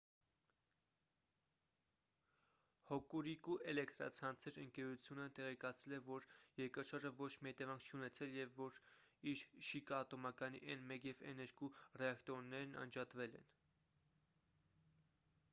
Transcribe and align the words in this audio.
հոկուրիկու 2.91 3.57
էլէկտրացանցեր 3.73 4.57
ընկերությունը 4.63 5.27
տեղեկացրել 5.41 5.95
է 5.99 6.01
որ 6.07 6.27
երկրաշարժը 6.61 7.11
ոչ 7.21 7.29
մի 7.43 7.53
հետևանք 7.53 7.87
չի 7.89 7.95
ունեցել 8.01 8.33
և 8.39 8.57
որ 8.63 8.81
իր 9.35 9.45
շիկա 9.69 10.01
ատոմակայանի 10.09 10.63
n1 10.79 11.09
և 11.13 11.25
n2 11.37 11.73
ռեակտորներն 12.05 12.77
անջատվել 12.87 13.41
են 13.45 13.49